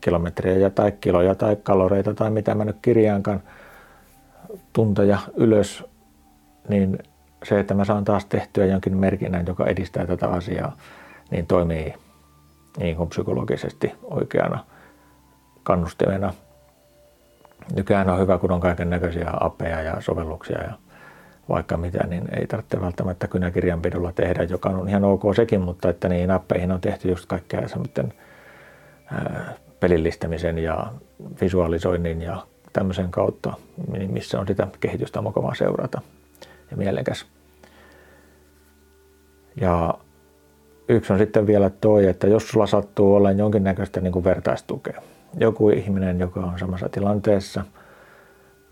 kilometrejä 0.00 0.70
tai 0.70 0.92
kiloja 0.92 1.34
tai 1.34 1.56
kaloreita 1.56 2.14
tai 2.14 2.30
mitä 2.30 2.54
mä 2.54 2.64
nyt 2.64 2.76
kirjaankaan 2.82 3.42
tunteja 4.72 5.18
ylös, 5.36 5.84
niin 6.68 6.98
se, 7.44 7.60
että 7.60 7.74
mä 7.74 7.84
saan 7.84 8.04
taas 8.04 8.24
tehtyä 8.24 8.66
jonkin 8.66 8.96
merkinnän, 8.96 9.46
joka 9.46 9.66
edistää 9.66 10.06
tätä 10.06 10.28
asiaa, 10.28 10.76
niin 11.30 11.46
toimii 11.46 12.03
niin 12.78 13.08
psykologisesti 13.08 13.92
oikeana 14.02 14.64
kannustimena. 15.62 16.34
Nykyään 17.76 18.10
on 18.10 18.18
hyvä, 18.18 18.38
kun 18.38 18.52
on 18.52 18.60
kaiken 18.60 18.90
näköisiä 18.90 19.30
appeja 19.40 19.82
ja 19.82 20.00
sovelluksia 20.00 20.62
ja 20.62 20.72
vaikka 21.48 21.76
mitä, 21.76 22.06
niin 22.06 22.28
ei 22.40 22.46
tarvitse 22.46 22.80
välttämättä 22.80 23.28
kynäkirjanpidolla 23.28 24.12
tehdä, 24.12 24.42
joka 24.42 24.68
on 24.68 24.88
ihan 24.88 25.04
ok 25.04 25.22
sekin, 25.36 25.60
mutta 25.60 25.88
että 25.88 26.08
niin 26.08 26.30
appeihin 26.30 26.72
on 26.72 26.80
tehty 26.80 27.08
just 27.08 27.26
kaikkea 27.26 27.68
semmoinen 27.68 28.12
pelillistämisen 29.80 30.58
ja 30.58 30.86
visualisoinnin 31.40 32.22
ja 32.22 32.46
tämmöisen 32.72 33.10
kautta, 33.10 33.52
missä 34.08 34.40
on 34.40 34.46
sitä 34.46 34.68
kehitystä 34.80 35.20
mukavaa 35.20 35.54
seurata 35.54 36.00
ja 36.70 36.76
mielekäs. 36.76 37.26
Ja 39.60 39.94
yksi 40.88 41.12
on 41.12 41.18
sitten 41.18 41.46
vielä 41.46 41.70
toi, 41.70 42.06
että 42.06 42.26
jos 42.26 42.48
sulla 42.48 42.66
sattuu 42.66 43.14
olla 43.14 43.30
jonkinnäköistä 43.30 44.00
niin 44.00 44.12
kuin 44.12 44.24
vertaistukea, 44.24 45.02
joku 45.38 45.70
ihminen, 45.70 46.20
joka 46.20 46.40
on 46.40 46.58
samassa 46.58 46.88
tilanteessa– 46.88 47.64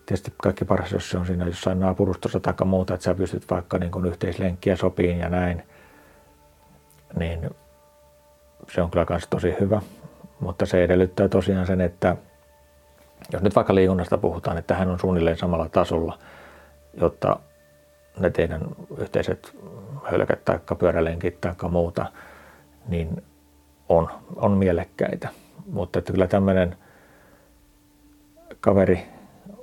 tietysti 0.06 0.34
kaikki 0.42 0.64
paras, 0.64 0.92
jos 0.92 1.10
se 1.10 1.18
on 1.18 1.26
siinä 1.26 1.46
jossain 1.46 1.80
naapurustossa 1.80 2.40
tai 2.40 2.54
muuta, 2.64 2.94
että 2.94 3.04
sä 3.04 3.14
pystyt 3.14 3.50
vaikka 3.50 3.78
niin 3.78 3.90
kuin 3.90 4.06
yhteislenkkiä 4.06 4.76
sopiin 4.76 5.18
ja 5.18 5.28
näin, 5.28 5.62
niin 7.18 7.50
se 8.74 8.82
on 8.82 8.90
kyllä 8.90 9.06
myös 9.08 9.26
tosi 9.30 9.54
hyvä. 9.60 9.80
Mutta 10.40 10.66
se 10.66 10.84
edellyttää 10.84 11.28
tosiaan 11.28 11.66
sen, 11.66 11.80
että 11.80 12.16
jos 13.32 13.42
nyt 13.42 13.56
vaikka 13.56 13.74
liikunnasta 13.74 14.18
puhutaan, 14.18 14.58
että 14.58 14.74
hän 14.74 14.88
on 14.88 14.98
suunnilleen 14.98 15.36
samalla 15.36 15.68
tasolla, 15.68 16.18
jotta 17.00 17.36
ne 18.18 18.30
teidän 18.30 18.62
yhteiset 18.98 19.56
hölkät 20.10 20.44
tai 20.44 20.58
pyörälenkit 20.78 21.40
tai 21.40 21.54
muuta, 21.70 22.06
niin 22.88 23.22
on, 23.88 24.08
on 24.36 24.52
mielekkäitä. 24.52 25.28
Mutta 25.66 25.98
että 25.98 26.12
kyllä 26.12 26.26
tämmöinen 26.26 26.76
kaveri 28.60 29.06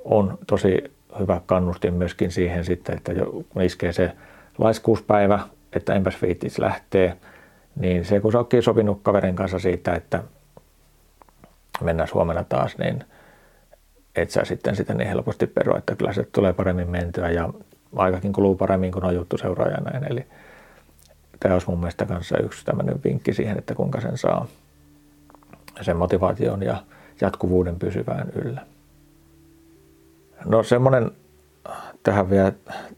on 0.04 0.38
tosi 0.46 0.92
hyvä 1.18 1.40
kannustin 1.46 1.94
myöskin 1.94 2.30
siihen 2.30 2.64
sitten, 2.64 2.96
että 2.96 3.12
kun 3.48 3.62
iskee 3.62 3.92
se 3.92 4.12
laiskuuspäivä, 4.58 5.40
että 5.72 5.94
enpäs 5.94 6.22
viittis 6.22 6.58
lähtee, 6.58 7.16
niin 7.76 8.04
se 8.04 8.20
kun 8.20 8.32
sä 8.32 8.38
ootkin 8.38 8.62
sopinut 8.62 9.00
kaverin 9.02 9.36
kanssa 9.36 9.58
siitä, 9.58 9.94
että 9.94 10.22
mennään 11.80 12.08
huomenna 12.14 12.44
taas, 12.44 12.78
niin 12.78 13.04
et 14.16 14.30
sä 14.30 14.44
sitten 14.44 14.76
sitä 14.76 14.94
niin 14.94 15.08
helposti 15.08 15.46
peru, 15.46 15.76
että 15.76 15.96
kyllä 15.96 16.12
se 16.12 16.26
tulee 16.32 16.52
paremmin 16.52 16.90
mentyä 16.90 17.30
ja 17.30 17.48
aikakin 17.96 18.32
kuluu 18.32 18.54
paremmin 18.54 18.92
kuin 18.92 19.04
on 19.04 19.14
juttu 19.14 19.38
seuraajana. 19.38 20.06
Eli 20.08 20.26
tämä 21.40 21.54
olisi 21.54 21.70
mun 21.70 21.78
mielestä 21.78 22.06
kanssa 22.06 22.38
yksi 22.38 22.64
tämmöinen 22.64 23.00
vinkki 23.04 23.32
siihen, 23.32 23.58
että 23.58 23.74
kuinka 23.74 24.00
sen 24.00 24.18
saa 24.18 24.46
sen 25.80 25.96
motivaation 25.96 26.62
ja 26.62 26.82
jatkuvuuden 27.20 27.78
pysyvään 27.78 28.28
yllä. 28.34 28.66
No 30.44 30.62
semmoinen 30.62 31.10
tähän 32.02 32.30
vielä 32.30 32.52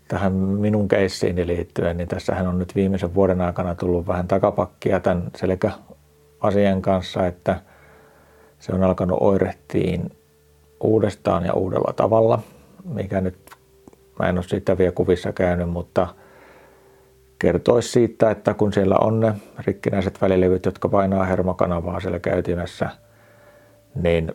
tähän 0.08 0.32
minun 0.32 0.88
keissiini 0.88 1.46
liittyen, 1.46 1.96
niin 1.96 2.08
tässähän 2.08 2.46
on 2.46 2.58
nyt 2.58 2.74
viimeisen 2.74 3.14
vuoden 3.14 3.40
aikana 3.40 3.74
tullut 3.74 4.06
vähän 4.06 4.28
takapakkia 4.28 5.00
tämän 5.00 5.30
selkäasian 5.36 6.82
kanssa, 6.82 7.26
että 7.26 7.60
se 8.58 8.72
on 8.72 8.82
alkanut 8.82 9.18
oirehtiin 9.20 10.16
uudestaan 10.80 11.44
ja 11.44 11.52
uudella 11.52 11.92
tavalla, 11.92 12.42
mikä 12.84 13.20
nyt, 13.20 13.50
mä 14.22 14.28
en 14.28 14.38
ole 14.38 14.44
siitä 14.44 14.78
vielä 14.78 14.92
kuvissa 14.92 15.32
käynyt, 15.32 15.70
mutta 15.70 16.06
kertoisi 17.38 17.88
siitä, 17.88 18.30
että 18.30 18.54
kun 18.54 18.72
siellä 18.72 18.96
on 19.00 19.20
ne 19.20 19.34
rikkinäiset 19.66 20.22
välilevyt, 20.22 20.66
jotka 20.66 20.88
painaa 20.88 21.24
hermokanavaa 21.24 22.00
siellä 22.00 22.18
käytimessä, 22.18 22.88
niin 23.94 24.32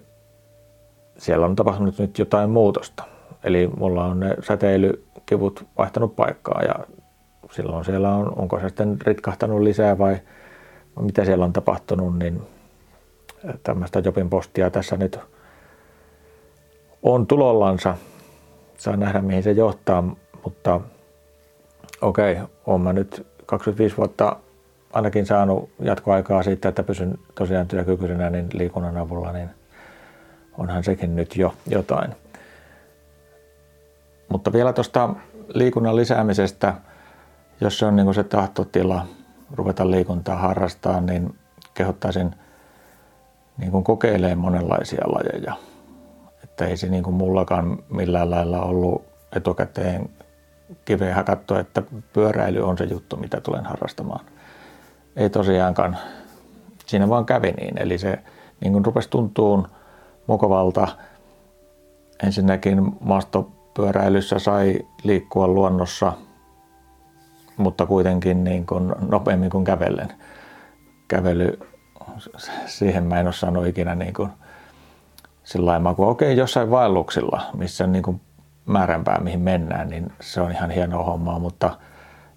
siellä 1.18 1.46
on 1.46 1.56
tapahtunut 1.56 2.00
nyt 2.00 2.20
jotain 2.20 2.50
muutosta. 2.50 3.04
Eli 3.44 3.68
mulla 3.78 4.06
on 4.06 4.20
ne 4.20 4.36
säteilykivut 4.42 5.66
vaihtanut 5.78 6.16
paikkaa 6.16 6.62
ja 6.62 6.76
silloin 7.52 7.86
siellä 7.86 8.16
on, 8.16 8.40
onko 8.40 8.60
se 8.60 8.68
sitten 8.68 8.98
ritkahtanut 9.02 9.62
lisää 9.62 9.98
vai 9.98 10.18
mitä 11.00 11.26
siellä 11.26 11.46
on 11.46 11.54
tapahtunut, 11.54 12.20
niin 12.20 12.42
tämmöistä 13.64 14.00
Jobin 14.00 14.30
postia 14.30 14.70
tässä 14.70 14.98
nyt 14.98 15.20
on 17.04 17.28
tulollansa. 17.28 17.98
Saa 18.78 18.96
nähdä 18.98 19.22
mihin 19.22 19.44
se 19.44 19.52
johtaa, 19.52 20.16
mutta 20.44 20.82
okei, 22.02 22.34
okay, 22.34 22.46
olen 22.66 22.82
mä 22.82 22.94
nyt 22.94 23.28
25 23.46 23.98
vuotta 23.98 24.36
ainakin 24.94 25.26
saanut 25.26 25.70
jatkoaikaa 25.80 26.44
siitä, 26.44 26.70
että 26.70 26.84
pysyn 26.84 27.18
tosiaan 27.36 27.68
työkykyisenä 27.68 28.30
niin 28.30 28.50
liikunnan 28.54 28.98
avulla, 28.98 29.32
niin 29.32 29.50
onhan 30.58 30.84
sekin 30.84 31.16
nyt 31.16 31.36
jo 31.36 31.54
jotain. 31.68 32.16
Mutta 34.30 34.54
vielä 34.54 34.74
tuosta 34.74 35.10
liikunnan 35.54 35.96
lisäämisestä, 35.96 36.74
jos 37.62 37.80
se 37.80 37.86
on 37.86 37.96
niin 37.96 38.14
se 38.14 38.24
tahtotila 38.24 39.06
ruveta 39.54 39.92
liikuntaa 39.92 40.38
harrastaa, 40.38 41.02
niin 41.02 41.36
kehottaisin 41.74 42.36
niin 43.58 43.84
kokeilemaan 43.84 44.38
monenlaisia 44.38 45.04
lajeja. 45.06 45.54
Että 46.58 46.66
ei 46.68 46.78
se 46.78 46.88
niin 46.88 47.04
kuin 47.04 47.14
mullakaan 47.14 47.84
millään 47.90 48.32
lailla 48.32 48.62
ollut 48.62 49.06
etukäteen 49.36 50.10
kiveen 50.86 51.16
hakattu, 51.16 51.56
että 51.56 51.84
pyöräily 52.14 52.62
on 52.62 52.78
se 52.78 52.84
juttu, 52.84 53.18
mitä 53.18 53.42
tulen 53.42 53.66
harrastamaan. 53.66 54.26
Ei 55.16 55.30
tosiaankaan. 55.30 55.98
Siinä 56.86 57.10
vaan 57.10 57.26
kävi 57.26 57.52
niin. 57.52 57.82
Eli 57.82 57.98
se 57.98 58.20
niin 58.60 58.74
kuin 58.74 58.86
rupesi 58.86 59.10
tuntuun 59.10 59.68
mukavalta. 60.28 60.88
Ensinnäkin 62.24 62.92
maastopyöräilyssä 63.02 64.40
sai 64.40 64.80
liikkua 65.04 65.48
luonnossa, 65.48 66.14
mutta 67.58 67.86
kuitenkin 67.86 68.44
niin 68.44 68.66
kuin 68.66 68.96
nopeammin 69.10 69.50
kuin 69.50 69.66
kävellen. 69.66 70.14
Kävely, 71.08 71.60
siihen 72.66 73.04
mä 73.04 73.20
en 73.20 73.28
ole 73.28 73.34
saanut 73.34 73.68
ikinä 73.68 73.96
niin 73.96 74.14
kuin 74.14 74.30
sillä 75.48 75.72
lailla, 75.72 75.94
kun 75.94 76.08
okei, 76.08 76.28
okay, 76.28 76.38
jossain 76.38 76.72
vaelluksilla, 76.72 77.42
missä 77.54 77.88
niin 77.88 78.04
kuin 78.04 78.22
määränpää, 78.66 79.20
mihin 79.20 79.40
mennään, 79.40 79.90
niin 79.90 80.12
se 80.22 80.42
on 80.42 80.52
ihan 80.52 80.72
hienoa 80.72 81.04
hommaa, 81.04 81.40
mutta 81.40 81.78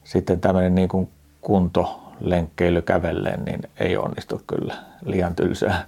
sitten 0.04 0.40
tämmöinen 0.40 0.74
niin 0.74 0.88
kuin 0.88 1.08
kunto, 1.40 2.00
lenkkeily 2.20 2.82
kävellen, 2.82 3.44
niin 3.44 3.60
ei 3.80 3.96
onnistu 3.96 4.42
kyllä 4.46 4.74
liian 5.04 5.34
tylsää. 5.34 5.84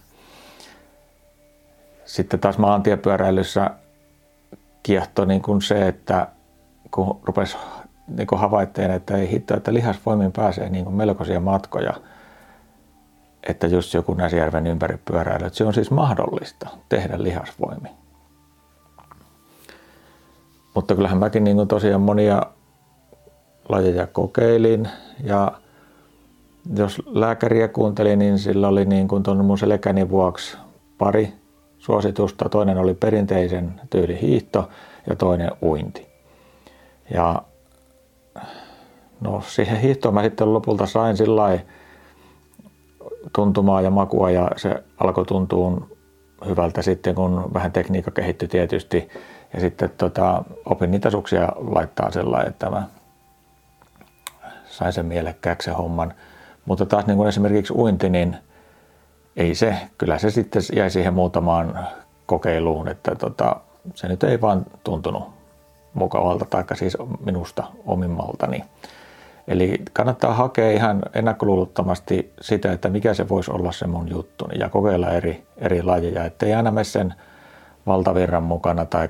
Sitten 2.05 2.41
taas 2.41 2.59
maantiepyöräilyssä 2.59 3.71
kiehtoi 4.83 5.27
niin 5.27 5.43
kuin 5.43 5.63
se, 5.63 5.89
että 5.89 6.29
kun 6.91 7.21
rupesi 7.23 7.57
niin 8.09 8.27
kuin 8.27 8.41
havaitteen, 8.41 8.91
että 8.91 9.17
ei 9.17 9.31
hitto, 9.31 9.57
että 9.57 9.75
lihasvoimin 9.75 10.33
pääsee 10.33 10.69
niin 10.69 10.85
kuin 10.85 10.97
melkoisia 10.97 11.41
matkoja, 11.41 11.95
että 13.49 13.67
just 13.67 13.95
joku 13.95 14.15
Näsijärven 14.15 14.67
ympäripyöräily, 14.67 15.47
että 15.47 15.57
se 15.57 15.65
on 15.65 15.75
siis 15.75 15.91
mahdollista 15.91 16.69
tehdä 16.89 17.23
lihasvoimin. 17.23 17.93
Mutta 20.75 20.95
kyllähän 20.95 21.19
mäkin 21.19 21.45
niin 21.45 21.69
tosiaan 21.69 22.01
monia 22.01 22.43
lajeja 23.69 24.07
kokeilin 24.07 24.89
ja 25.25 25.53
jos 26.77 27.03
lääkäriä 27.07 27.69
kuuntelin, 27.69 28.19
niin 28.19 28.39
sillä 28.39 28.69
oli 28.69 28.85
niin 28.85 29.09
kuin 29.09 29.23
tuon 29.23 29.45
mun 29.45 29.59
selkäni 29.59 30.11
vuoksi 30.11 30.57
pari 30.99 31.33
suositusta. 31.79 32.49
Toinen 32.49 32.79
oli 32.79 32.95
perinteisen 32.95 33.81
tyyli 33.91 34.21
hiihto 34.23 34.69
ja 35.11 35.17
toinen 35.17 35.51
uinti. 35.63 36.07
Ja 37.15 37.43
no 39.21 39.43
siihen 39.47 39.81
hiihtoon 39.81 40.15
mä 40.15 40.23
sitten 40.23 40.55
lopulta 40.55 40.87
sain 40.87 41.17
sillä 41.17 41.59
tuntumaa 43.33 43.81
ja 43.81 43.90
makua 43.90 44.31
ja 44.31 44.51
se 44.57 44.85
alkoi 44.99 45.25
tuntua 45.25 45.87
hyvältä 46.49 46.83
sitten, 46.83 47.14
kun 47.14 47.51
vähän 47.55 47.73
tekniikka 47.73 48.11
kehittyi 48.11 48.49
tietysti 48.49 49.09
ja 49.55 49.61
sitten 49.61 49.90
tota, 49.99 50.45
opin 50.64 50.90
niitä 50.90 51.11
suksia 51.11 51.49
laittaa 51.57 52.11
sellainen, 52.11 52.49
että 52.49 52.71
mä 52.71 52.83
sain 54.66 54.92
sen 54.92 55.07
mielekkääksi 55.07 55.64
se 55.64 55.77
homman. 55.77 56.14
Mutta 56.64 56.87
taas 56.87 57.07
niin 57.07 57.16
kuin 57.16 57.29
esimerkiksi 57.29 57.73
uinti, 57.73 58.11
niin 58.11 58.37
ei 59.37 59.55
se, 59.55 59.77
kyllä 59.99 60.18
se 60.18 60.31
sitten 60.31 60.62
jäi 60.73 60.90
siihen 60.90 61.14
muutamaan 61.14 61.79
kokeiluun, 62.27 62.88
että 62.88 63.14
tota, 63.14 63.57
se 63.95 64.09
nyt 64.09 64.25
ei 64.25 64.40
vaan 64.40 64.66
tuntunut 64.85 65.25
mukavalta, 65.95 66.45
tai 66.45 66.64
siis 66.75 66.97
minusta 67.25 67.64
omimmaltani. 67.87 68.64
Eli 69.49 69.83
kannattaa 69.93 70.35
hakea 70.35 70.71
ihan 70.71 71.03
ennakkoluulottomasti 71.15 72.33
sitä, 72.41 72.73
että 72.73 72.89
mikä 72.89 73.15
se 73.15 73.29
voisi 73.29 73.51
olla 73.51 73.73
se 73.73 73.87
mun 73.87 74.11
juttu, 74.11 74.49
ja 74.59 74.69
kokeilla 74.69 75.11
eri, 75.11 75.47
eri 75.57 75.83
lajeja, 75.83 76.25
ettei 76.25 76.55
aina 76.55 76.71
mene 76.71 76.85
sen 76.85 77.15
valtavirran 77.87 78.43
mukana 78.43 78.85
tai 78.85 79.09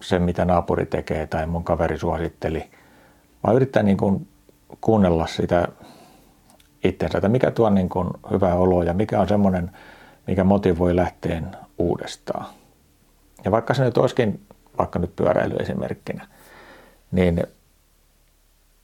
se, 0.00 0.18
mitä 0.18 0.44
naapuri 0.44 0.86
tekee 0.86 1.26
tai 1.26 1.46
mun 1.46 1.64
kaveri 1.64 1.98
suositteli, 1.98 2.70
vaan 3.44 3.56
yrittää 3.56 3.82
niin 3.82 3.96
kuin 3.96 4.28
kuunnella 4.80 5.26
sitä 5.26 5.68
itsensä, 6.84 7.18
että 7.18 7.28
mikä 7.28 7.50
tuo 7.50 7.70
niin 7.70 7.88
kuin 7.88 8.08
hyvää 8.30 8.54
oloa 8.54 8.84
ja 8.84 8.94
mikä 8.94 9.20
on 9.20 9.28
semmoinen, 9.28 9.70
mikä 10.26 10.44
motivoi 10.44 10.96
lähteen 10.96 11.56
uudestaan. 11.78 12.46
Ja 13.44 13.50
vaikka 13.50 13.74
se 13.74 13.84
nyt 13.84 13.98
olisikin 13.98 14.46
vaikka 14.78 14.98
nyt 14.98 15.16
pyöräily 15.16 15.56
esimerkkinä, 15.56 16.26
niin 17.12 17.42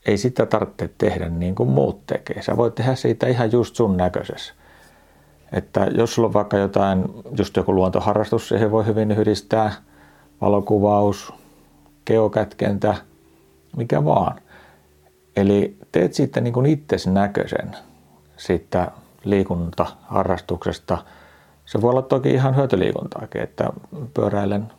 ei 0.05 0.17
sitä 0.17 0.45
tarvitse 0.45 0.89
tehdä 0.97 1.29
niin 1.29 1.55
kuin 1.55 1.69
muut 1.69 2.05
tekee. 2.05 2.41
Sä 2.41 2.57
voit 2.57 2.75
tehdä 2.75 2.95
siitä 2.95 3.27
ihan 3.27 3.51
just 3.51 3.75
sun 3.75 3.97
näköisessä. 3.97 4.53
Että 5.51 5.87
jos 5.97 6.15
sulla 6.15 6.27
on 6.27 6.33
vaikka 6.33 6.57
jotain, 6.57 7.05
just 7.37 7.57
joku 7.57 7.75
luontoharrastus, 7.75 8.47
siihen 8.47 8.71
voi 8.71 8.85
hyvin 8.85 9.11
yhdistää 9.11 9.73
valokuvaus, 10.41 11.33
geokätkentä, 12.05 12.95
mikä 13.77 14.05
vaan. 14.05 14.41
Eli 15.35 15.77
teet 15.91 16.13
siitä 16.13 16.41
niin 16.41 16.53
kuin 16.53 16.65
itsesi 16.65 17.11
näköisen 17.11 17.75
siitä 18.37 18.91
liikuntaharrastuksesta. 19.23 20.97
Se 21.65 21.81
voi 21.81 21.89
olla 21.89 22.01
toki 22.01 22.29
ihan 22.29 22.55
hyötyliikuntaakin, 22.55 23.41
että 23.41 23.69
pyöräilen 24.13 24.71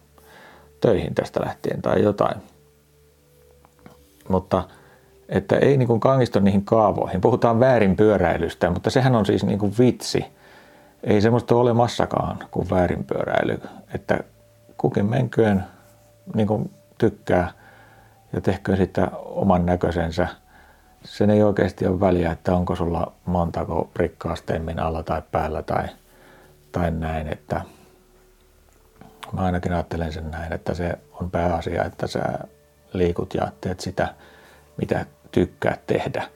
töihin 0.81 1.15
tästä 1.15 1.41
lähtien 1.45 1.83
tai 1.83 2.03
jotain. 2.03 2.37
Mutta 4.29 4.65
että 5.33 5.57
ei 5.57 5.77
niin 5.77 5.87
kuin 5.87 6.01
kangistu 6.01 6.41
niihin 6.41 6.65
kaavoihin. 6.65 7.21
Puhutaan 7.21 7.61
väärin 7.61 7.97
pyöräilystä, 7.97 8.71
mutta 8.71 8.91
sehän 8.91 9.15
on 9.15 9.27
siis 9.27 9.45
niin 9.45 9.59
kuin 9.59 9.75
vitsi. 9.79 10.25
Ei 11.05 11.21
semmoista 11.21 11.55
ole 11.55 11.73
massakaan 11.73 12.39
kuin 12.51 12.71
väärinpyöräily. 12.71 13.61
Että 13.95 14.21
kukin 14.79 15.07
menköön 15.07 15.65
niin 16.35 16.47
kuin 16.47 16.71
tykkää 16.99 17.53
ja 18.33 18.41
tehköön 18.41 18.79
sitten 18.79 19.09
oman 19.13 19.67
näköisensä. 19.67 20.29
Sen 21.05 21.31
ei 21.31 21.43
oikeasti 21.43 21.87
ole 21.87 22.01
väliä, 22.01 22.33
että 22.33 22.55
onko 22.55 22.77
sulla 22.77 23.13
montako 23.25 23.91
prikkaa 23.95 24.37
stemmin 24.37 24.81
alla 24.81 25.03
tai 25.03 25.23
päällä 25.33 25.63
tai, 25.63 25.89
tai 26.73 26.91
näin. 26.91 27.29
Että 27.29 27.61
mä 29.33 29.41
ainakin 29.41 29.73
ajattelen 29.73 30.13
sen 30.13 30.31
näin, 30.31 30.53
että 30.53 30.75
se 30.75 30.99
on 31.21 31.31
pääasia, 31.31 31.85
että 31.85 32.07
sä 32.07 32.23
liikut 32.93 33.35
ja 33.35 33.49
teet 33.61 33.81
sitä, 33.81 34.15
mitä 34.77 35.07
tykkää 35.33 35.79
tehdä, 35.87 36.29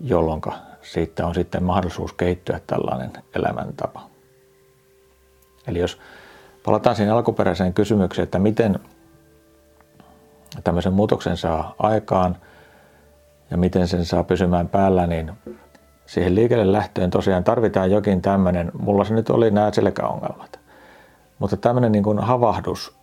jolloin 0.00 0.40
siitä 0.82 1.26
on 1.26 1.34
sitten 1.34 1.62
mahdollisuus 1.64 2.12
kehittyä 2.12 2.60
tällainen 2.66 3.12
elämäntapa. 3.34 4.10
Eli 5.66 5.78
jos 5.78 5.98
palataan 6.64 6.96
siihen 6.96 7.14
alkuperäiseen 7.14 7.74
kysymykseen, 7.74 8.24
että 8.24 8.38
miten 8.38 8.78
tämmöisen 10.64 10.92
muutoksen 10.92 11.36
saa 11.36 11.74
aikaan 11.78 12.36
ja 13.50 13.56
miten 13.56 13.88
sen 13.88 14.04
saa 14.04 14.24
pysymään 14.24 14.68
päällä, 14.68 15.06
niin 15.06 15.32
siihen 16.06 16.34
liikelle 16.34 16.72
lähtöön 16.72 17.10
tosiaan 17.10 17.44
tarvitaan 17.44 17.90
jokin 17.90 18.22
tämmöinen, 18.22 18.72
mulla 18.78 19.04
se 19.04 19.14
nyt 19.14 19.30
oli 19.30 19.50
nämä 19.50 19.70
selkäongelmat, 19.72 20.60
mutta 21.38 21.56
tämmöinen 21.56 21.92
niin 21.92 22.04
kuin 22.04 22.18
havahdus, 22.18 22.99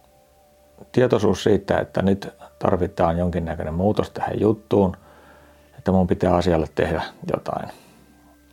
tietoisuus 0.92 1.44
siitä, 1.44 1.80
että 1.80 2.02
nyt 2.02 2.30
tarvitaan 2.60 3.18
jonkinnäköinen 3.18 3.74
muutos 3.74 4.12
tähän 4.12 4.40
juttuun, 4.40 4.98
että 5.78 5.92
mun 5.92 6.08
pitää 6.08 6.36
asialle 6.36 6.68
tehdä 6.76 7.02
jotain. 7.32 7.70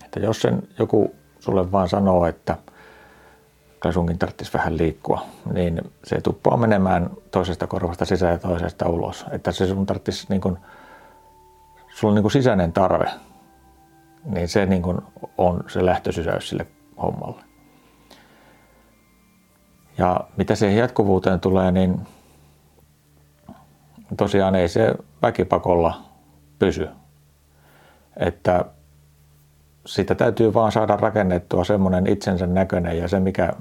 Että 0.05 0.21
jos 0.21 0.43
sen 0.43 0.63
joku 0.79 1.15
sulle 1.41 1.73
vaan 1.73 1.89
sanoo, 1.89 2.27
että 2.27 2.57
kyllä 3.81 3.93
sunkin 3.93 4.19
tarvitsisi 4.19 4.53
vähän 4.53 4.79
liikkua, 4.79 5.27
niin 5.53 5.93
se 6.05 6.21
tuppaa 6.21 6.57
menemään 6.57 7.11
toisesta 7.31 7.67
korvasta 7.67 8.05
sisään 8.05 8.33
ja 8.33 8.39
toisesta 8.39 8.89
ulos. 8.89 9.25
Että 9.31 9.53
se 9.53 9.67
sun 9.67 9.87
tarvitsisi 9.87 10.27
niin 10.29 10.41
kuin, 10.41 10.59
sulla 11.95 12.15
on 12.15 12.23
niin 12.23 12.31
sisäinen 12.31 12.73
tarve, 12.73 13.11
niin 14.25 14.49
se 14.49 14.67
niin 14.67 14.83
on 15.39 15.65
se 15.69 15.85
lähtösysäys 15.85 16.49
sille 16.49 16.67
hommalle. 17.03 17.54
Ja 19.99 20.21
mitä 20.37 20.55
siihen 20.55 20.79
jatkuvuuteen 20.79 21.41
tulee, 21.41 21.73
niin 21.73 22.01
tosiaan 24.17 24.55
ei 24.55 24.69
se 24.69 24.95
väkipakolla 25.23 26.03
pysy. 26.59 26.89
Että 28.17 28.65
sitä 29.87 30.15
täytyy 30.15 30.55
vaan 30.55 30.73
saada 30.73 30.97
rakennettua 30.97 31.65
semmoinen 31.65 32.07
itsensä 32.07 32.47
näköinen 32.47 32.99
ja 32.99 33.09
se, 33.09 33.21
mikä 33.21 33.53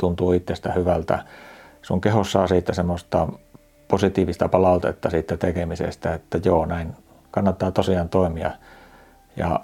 tuntuu 0.00 0.32
itsestä 0.32 0.72
hyvältä. 0.72 1.24
Sun 1.82 2.00
keho 2.00 2.24
saa 2.24 2.46
siitä 2.46 2.74
semmoista 2.74 3.28
positiivista 3.88 4.48
palautetta 4.48 5.10
siitä 5.10 5.36
tekemisestä, 5.36 6.14
että 6.14 6.40
joo, 6.44 6.66
näin 6.66 6.96
kannattaa 7.30 7.70
tosiaan 7.70 8.08
toimia 8.08 8.50
ja 9.36 9.60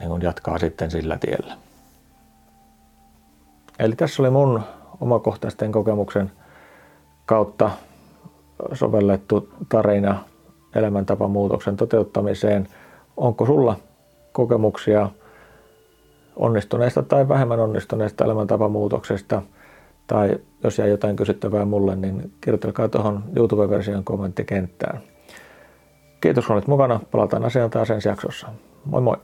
niin 0.00 0.22
jatkaa 0.22 0.58
sitten 0.58 0.90
sillä 0.90 1.18
tiellä. 1.18 1.56
Eli 3.78 3.96
tässä 3.96 4.22
oli 4.22 4.30
mun 4.30 4.62
omakohtaisten 5.04 5.72
kokemuksen 5.72 6.30
kautta 7.26 7.70
sovellettu 8.72 9.48
tarina 9.68 10.24
elämäntapamuutoksen 10.74 11.76
toteuttamiseen. 11.76 12.68
Onko 13.16 13.46
sulla 13.46 13.76
kokemuksia 14.32 15.10
onnistuneesta 16.36 17.02
tai 17.02 17.28
vähemmän 17.28 17.60
onnistuneesta 17.60 18.24
elämäntapamuutoksesta? 18.24 19.42
Tai 20.06 20.38
jos 20.64 20.78
jää 20.78 20.88
jotain 20.88 21.16
kysyttävää 21.16 21.64
mulle, 21.64 21.96
niin 21.96 22.32
kirjoitelkaa 22.40 22.88
tuohon 22.88 23.24
YouTube-version 23.36 24.04
kommenttikenttään. 24.04 25.00
Kiitos 26.20 26.46
kun 26.46 26.56
olit 26.56 26.66
mukana. 26.66 27.00
Palataan 27.10 27.44
asiaan 27.44 27.70
taas 27.70 27.90
ensi 27.90 28.08
jaksossa. 28.08 28.48
Moi 28.84 29.00
moi! 29.00 29.16